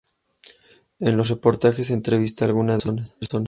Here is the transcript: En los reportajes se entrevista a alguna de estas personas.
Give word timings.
En 0.99 1.15
los 1.15 1.29
reportajes 1.29 1.85
se 1.85 1.93
entrevista 1.93 2.43
a 2.45 2.47
alguna 2.47 2.71
de 2.71 2.77
estas 2.79 3.11
personas. 3.11 3.39